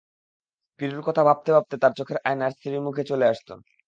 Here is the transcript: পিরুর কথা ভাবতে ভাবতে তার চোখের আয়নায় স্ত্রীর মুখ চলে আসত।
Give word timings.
পিরুর 0.79 1.01
কথা 1.03 1.21
ভাবতে 1.23 1.49
ভাবতে 1.51 1.75
তার 1.77 1.93
চোখের 1.95 2.17
আয়নায় 2.25 2.53
স্ত্রীর 2.53 2.83
মুখ 2.83 2.95
চলে 3.03 3.25
আসত। 3.27 3.49